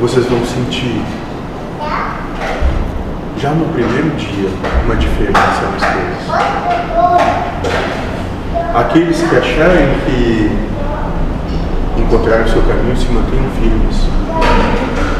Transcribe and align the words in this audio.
vocês 0.00 0.26
vão 0.26 0.44
sentir 0.44 1.02
já 3.38 3.50
no 3.50 3.66
primeiro 3.72 4.10
dia 4.16 4.48
uma 4.84 4.96
diferença 4.96 5.38
nas 5.38 5.82
coisas. 5.92 6.16
Aqueles 8.74 9.22
que 9.22 9.36
acharem 9.36 9.88
que 10.04 10.50
encontraram 11.98 12.44
o 12.44 12.48
seu 12.48 12.62
caminho 12.62 12.96
se 12.96 13.06
mantenham 13.06 13.50
firmes. 13.58 15.15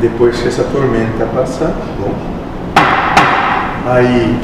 Depois 0.00 0.40
que 0.40 0.48
essa 0.48 0.64
tormenta 0.64 1.26
passar, 1.26 1.74
bom? 1.98 2.14
Aí, 3.86 4.40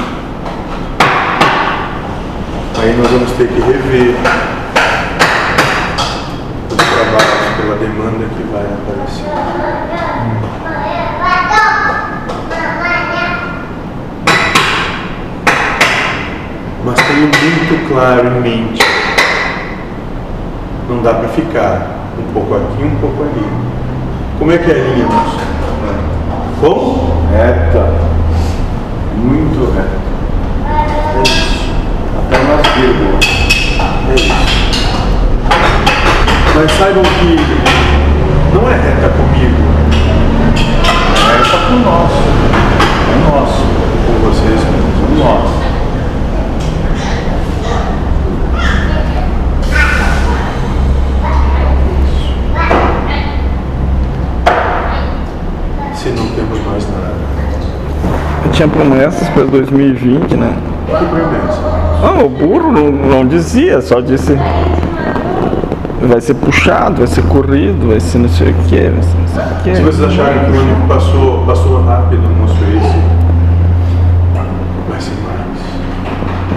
aí 2.79 2.97
nós 2.99 3.11
vamos 3.11 3.33
ter 3.33 3.49
que 3.49 3.61
rever 3.61 4.17
os 6.71 6.77
trabalhos 6.77 7.57
pela 7.57 7.77
demanda 7.77 8.27
que 8.37 8.43
vai 8.53 8.67
aparecer. 8.67 9.25
Mas 16.85 17.01
tenho 17.01 17.21
muito 17.21 17.89
claro 17.89 18.27
em 18.27 18.41
mente. 18.43 18.85
Não 20.87 21.03
dá 21.03 21.15
para 21.15 21.29
ficar 21.31 21.97
um 22.19 22.33
pouco 22.35 22.57
aqui, 22.57 22.85
um 22.85 22.97
pouco 23.01 23.23
ali. 23.23 23.77
Como 24.39 24.53
é 24.53 24.59
que 24.59 24.71
é 24.71 24.75
a 24.75 24.79
linha, 24.79 25.07
moço? 25.07 25.39
Como? 26.61 27.27
Reta. 27.33 27.93
Muito 29.17 29.73
reta. 29.73 30.07
É 30.69 31.23
isso. 31.23 31.71
Até 32.19 32.39
umas 32.39 32.67
vírgulas. 32.75 33.25
É 34.11 34.15
isso. 34.15 34.57
Mas 36.55 36.71
saibam 36.73 37.03
que 37.03 37.37
não 38.55 38.71
é 38.71 38.75
reta 38.75 39.09
comigo, 39.09 39.57
Reta 41.27 41.59
pro 41.67 41.77
nosso. 41.79 42.23
É 43.13 43.31
nosso. 43.31 43.63
com 44.07 44.29
vocês, 44.29 44.61
É 44.63 45.19
nosso. 45.19 45.57
se 55.95 56.11
não 56.11 56.27
temos 56.29 56.61
mais 56.67 56.87
nada. 56.91 57.15
Tinha 58.57 58.69
promessas 58.69 59.29
para 59.29 59.45
2020, 59.45 60.35
né? 60.35 60.57
Ah, 62.03 62.25
o 62.25 62.29
burro 62.31 62.73
não, 62.73 62.91
não 62.91 63.27
dizia, 63.27 63.83
só 63.83 64.01
disse. 64.01 64.35
Vai 66.01 66.23
ser 66.23 66.33
puxado, 66.33 66.97
vai 66.97 67.07
ser 67.07 67.23
corrido, 67.25 67.89
vai 67.89 68.01
ser 68.01 68.17
não 68.17 68.31
sei 68.31 68.53
o 68.53 68.55
que, 68.67 68.77
vai 68.77 69.03
ser 69.03 69.19
não 69.19 69.29
sei 69.29 69.43
o 69.43 69.63
que. 69.63 69.77
Se 69.77 69.83
vocês 69.83 70.11
acharem 70.11 70.45
que 70.47 70.53
o 70.53 70.61
ano 70.61 70.89
passou, 70.89 71.45
passou 71.45 71.85
rápido, 71.85 72.23
moço, 72.23 72.55
esse 72.55 72.99
vai 74.89 75.01
ser 75.03 75.17
mais. 75.21 75.61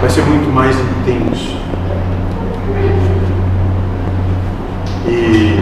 Vai 0.00 0.08
ser 0.08 0.22
muito 0.22 0.50
mais 0.54 0.76
intenso. 0.80 1.58
E 5.06 5.60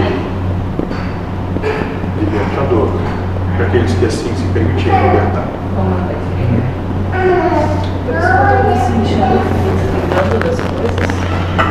libertador. 2.21 2.91
Para 3.57 3.67
aqueles 3.79 3.95
que 3.95 4.07
assim 4.07 4.35
se 4.35 4.43
permitirem 4.53 5.03
libertar. 5.03 5.47
Coisas. 10.39 10.99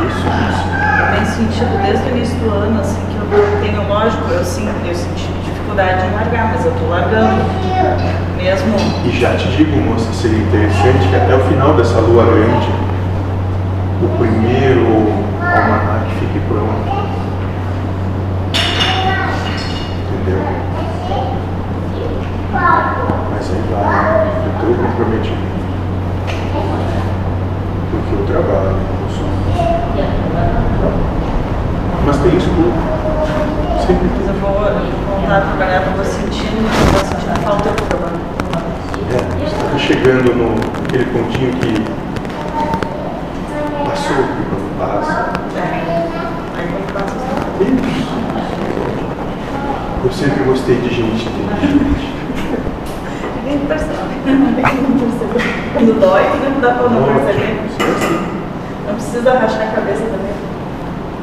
Isso, 0.06 0.26
isso. 0.48 0.66
Eu 0.98 1.06
tenho 1.12 1.26
sentido 1.26 1.72
desde 1.82 2.04
o 2.04 2.16
início 2.16 2.36
do 2.38 2.50
ano, 2.50 2.80
assim, 2.80 3.00
que 3.10 3.16
eu 3.16 3.60
tenho, 3.60 3.88
lógico, 3.88 4.30
eu, 4.30 4.44
sim, 4.44 4.68
eu 4.86 4.94
senti 4.94 5.28
dificuldade 5.44 6.06
em 6.06 6.14
largar, 6.14 6.52
mas 6.54 6.64
eu 6.64 6.72
tô 6.72 6.88
largando. 6.88 7.44
Mesmo. 8.36 8.76
E 9.04 9.10
já 9.10 9.34
te 9.36 9.48
digo, 9.56 9.76
moça, 9.76 10.12
seria 10.12 10.38
interessante 10.38 11.08
que 11.08 11.16
até 11.16 11.34
o 11.34 11.40
final 11.40 11.74
dessa 11.74 11.98
lua 12.00 12.24
grande, 12.24 12.68
o 14.02 14.08
primeiro 14.18 15.12
almanac 15.40 16.10
fique 16.20 16.40
pronto. 16.48 17.07
Mas 23.38 23.50
aí 23.52 23.62
vai, 23.70 24.26
eu 24.26 24.50
estou 24.52 24.74
comprometido. 24.84 25.38
Porque 27.88 28.12
eu 28.14 28.26
trabalho, 28.26 28.74
eu 28.74 29.10
sou. 29.16 29.30
Mas 32.04 32.16
tem 32.16 32.36
escudo. 32.36 32.72
Sempre 33.86 34.08
Mas 34.18 34.26
eu 34.26 34.34
vou, 34.40 34.50
voltar 34.50 35.36
a 35.36 35.40
trabalhar, 35.42 35.86
eu 35.86 35.92
vou 35.92 36.04
sentindo, 36.04 36.66
eu 36.66 36.86
vou 36.90 37.04
sentindo 37.04 37.40
falta 37.44 37.68
do 37.70 37.82
trabalho. 37.86 38.18
É, 39.08 39.14
está 39.46 39.78
chegando 39.78 40.34
no 40.34 40.56
aquele 40.84 41.04
pontinho 41.04 41.52
que 41.60 41.70
passou 43.84 44.16
que 44.16 44.42
quando 44.50 44.78
passa. 44.80 45.30
Aí 46.56 46.66
quando 46.66 46.92
passa 46.92 47.14
os 47.14 47.22
Isso. 47.86 48.18
Eu 50.04 50.12
sempre 50.12 50.42
gostei 50.42 50.80
de 50.80 50.88
gente 50.92 51.28
inteligente. 51.28 52.18
Ninguém 53.48 53.66
percebe. 53.66 54.12
Quando 55.72 56.00
dói, 56.00 56.22
não 56.44 56.60
dá 56.60 56.72
pra 56.74 56.88
não 56.90 57.02
perceber. 57.24 57.60
Não 58.86 58.94
precisa 58.94 59.32
rachar 59.32 59.68
a 59.68 59.72
cabeça 59.72 60.02
também. 60.02 60.36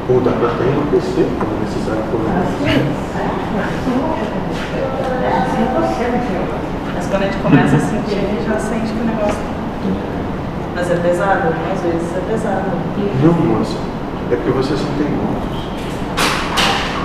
Ou 0.08 0.20
dá 0.20 0.32
para 0.32 0.48
até 0.48 0.64
enlouquecer 0.64 1.26
quando 1.38 1.62
necessário 1.62 2.02
for. 2.10 2.20
Mas 6.96 7.06
quando 7.06 7.22
a 7.22 7.26
gente 7.26 7.38
começa 7.38 7.76
a 7.76 7.78
sentir, 7.78 8.18
a 8.18 8.26
gente 8.26 8.44
já 8.44 8.58
sente 8.58 8.92
que 8.92 9.00
o 9.00 9.04
negócio. 9.04 9.38
Mas 10.74 10.90
é 10.90 10.96
pesado, 10.96 11.50
né? 11.50 11.72
Às 11.72 11.80
vezes 11.82 12.16
é 12.16 12.20
pesado. 12.28 12.70
Não, 13.22 13.32
moça. 13.32 13.78
É 14.32 14.36
porque 14.36 14.50
vocês 14.50 14.80
são 14.80 14.88
teimosos. 14.98 15.66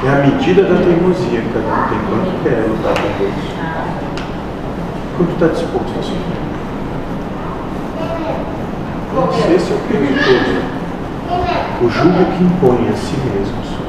É 0.03 0.09
a 0.09 0.16
medida 0.26 0.64
da 0.64 0.82
teimosia. 0.82 1.44
Cada 1.53 1.68
um 1.68 1.90
tem 1.90 2.00
quanto 2.09 2.44
quer 2.44 2.66
lutar 2.68 2.96
com 2.96 3.09
Deus. 3.20 4.10
Quanto 5.17 5.31
está 5.33 5.47
disposto 5.47 5.99
a 5.99 6.03
sofrer. 6.03 6.41
Esse 9.55 9.72
é 9.72 9.75
o 9.75 9.79
perigo 9.79 10.13
todo. 10.23 10.72
O 11.85 11.89
jugo 11.89 12.25
que 12.38 12.44
impõe 12.44 12.89
a 12.89 12.94
si 12.95 13.17
mesmos. 13.17 13.81